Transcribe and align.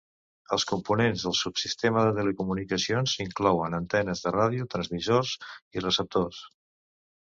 Els 0.55 0.63
components 0.69 1.25
del 1.27 1.35
subsistema 1.39 2.07
de 2.07 2.15
telecomunicacions 2.21 3.15
inclouen 3.27 3.79
antenes 3.83 4.27
de 4.27 4.35
ràdio, 4.41 4.69
transmissors 4.77 5.39
i 5.79 5.89
receptors. 5.91 6.47